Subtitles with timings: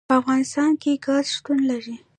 [0.09, 1.95] په افغانستان کې ګاز شتون لري.